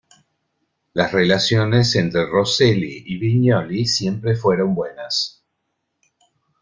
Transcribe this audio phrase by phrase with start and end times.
[0.93, 5.43] Las relaciones entre Rosselli y Vignoli siempre fueron buenas.